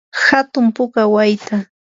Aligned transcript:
hantu 0.25 0.59
puka 0.75 1.01
wayta. 1.13 1.55